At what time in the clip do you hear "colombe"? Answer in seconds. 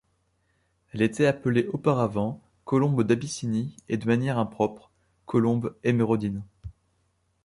2.65-3.03, 5.27-5.75